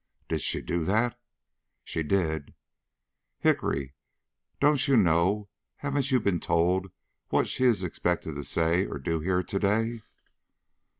[0.27, 1.15] "Did she do that?"
[1.83, 2.55] "She did."
[3.37, 3.93] "Hickory,
[4.59, 6.87] don't you know haven't you been told
[7.29, 10.01] what she is expected to say or do here to day?"